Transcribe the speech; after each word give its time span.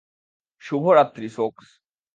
শুভ 0.63 0.83
রাত্রি, 0.91 1.27
সোকস। 1.29 1.67